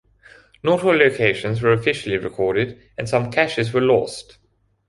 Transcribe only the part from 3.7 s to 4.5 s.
were lost.